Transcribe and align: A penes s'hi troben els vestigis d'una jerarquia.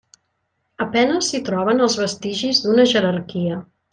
A 0.85 0.87
penes 0.95 1.27
s'hi 1.33 1.41
troben 1.51 1.85
els 1.89 1.99
vestigis 2.03 2.65
d'una 2.65 2.87
jerarquia. 2.95 3.63